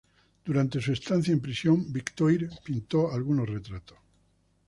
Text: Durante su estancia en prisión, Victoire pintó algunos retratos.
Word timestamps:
Durante 0.43 0.81
su 0.81 0.93
estancia 0.93 1.31
en 1.31 1.39
prisión, 1.41 1.93
Victoire 1.93 2.49
pintó 2.65 3.11
algunos 3.11 3.47
retratos. 3.47 3.99